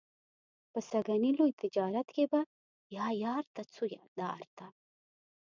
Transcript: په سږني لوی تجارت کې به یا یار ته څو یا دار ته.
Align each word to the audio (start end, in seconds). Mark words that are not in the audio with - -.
په 0.71 0.79
سږني 0.89 1.31
لوی 1.39 1.51
تجارت 1.61 2.07
کې 2.15 2.25
به 2.31 2.41
یا 2.95 3.05
یار 3.23 3.43
ته 3.55 3.61
څو 3.73 3.83
یا 3.97 4.03
دار 4.19 4.43
ته. 4.57 4.65